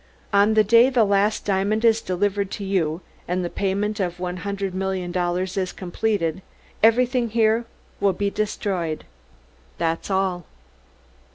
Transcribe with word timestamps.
On 0.33 0.55
the 0.55 0.63
day 0.63 0.89
the 0.89 1.03
last 1.05 1.45
diamond 1.45 1.85
is 1.85 2.01
delivered 2.01 2.49
to 2.53 2.63
you, 2.63 3.01
and 3.27 3.45
the 3.45 3.51
payment 3.51 3.99
of 3.99 4.19
one 4.19 4.37
hundred 4.37 4.73
million 4.73 5.11
dollars 5.11 5.57
is 5.57 5.71
completed, 5.71 6.41
everything 6.81 7.29
here 7.29 7.65
will 7.99 8.11
be 8.13 8.31
destroyed. 8.31 9.03
That's 9.77 10.09
all!" 10.09 10.47